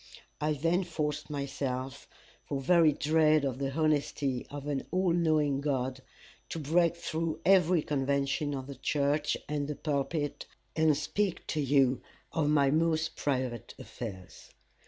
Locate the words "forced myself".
0.83-2.07